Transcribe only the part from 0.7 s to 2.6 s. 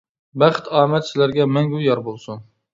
ئامەت سىلەرگە مەڭگۈ يار بولسۇن!